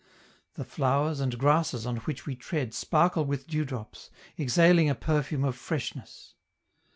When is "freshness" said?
5.55-6.33